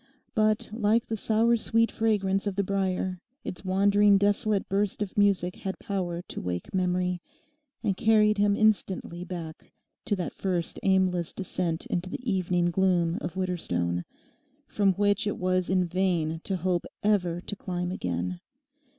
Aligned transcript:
But, 0.33 0.71
like 0.73 1.05
the 1.05 1.15
sour 1.15 1.55
sweet 1.57 1.91
fragrance 1.91 2.47
of 2.47 2.55
the 2.55 2.63
brier, 2.63 3.21
its 3.43 3.63
wandering 3.63 4.17
desolate 4.17 4.67
burst 4.67 5.03
of 5.03 5.15
music 5.15 5.57
had 5.57 5.77
power 5.77 6.23
to 6.23 6.41
wake 6.41 6.73
memory, 6.73 7.21
and 7.83 7.95
carried 7.95 8.39
him 8.39 8.55
instantly 8.55 9.23
back 9.23 9.71
to 10.05 10.15
that 10.15 10.33
first 10.33 10.79
aimless 10.81 11.33
descent 11.33 11.85
into 11.85 12.09
the 12.09 12.27
evening 12.27 12.71
gloom 12.71 13.19
of 13.21 13.35
Widderstone 13.35 14.03
from 14.65 14.93
which 14.93 15.27
it 15.27 15.37
was 15.37 15.69
in 15.69 15.85
vain 15.85 16.41
to 16.45 16.57
hope 16.57 16.87
ever 17.03 17.39
to 17.39 17.55
climb 17.55 17.91
again. 17.91 18.39